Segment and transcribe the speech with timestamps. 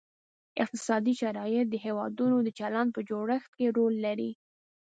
[0.63, 4.31] اقتصادي شرایط د هیوادونو د چلند په جوړښت کې رول لري